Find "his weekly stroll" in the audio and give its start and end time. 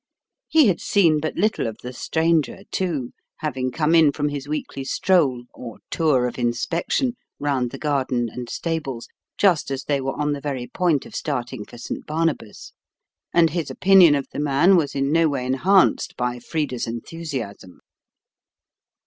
4.29-5.43